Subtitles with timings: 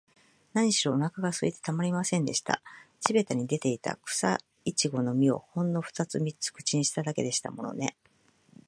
[0.53, 2.63] なにしろ、おなかがすいてたまりませんでした。
[3.01, 7.95] 地びたに出ていた、くさいちごの実を、ほんのふたつ三つ口にしただけでしたものね。